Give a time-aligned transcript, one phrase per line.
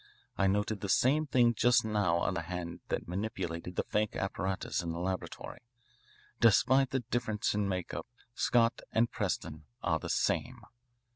[0.35, 4.81] I noted the same thing just now on the hand that manipulated the fake apparatus
[4.81, 5.59] in the laboratory.
[6.39, 10.61] Despite the difference in make up Scott and Prescott are the same.